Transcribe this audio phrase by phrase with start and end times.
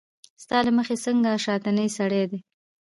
[0.43, 2.39] ستا له مخې څنګه شانتې سړی دی